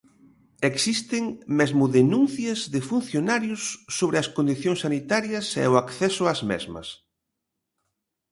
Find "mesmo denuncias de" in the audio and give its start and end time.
1.59-2.81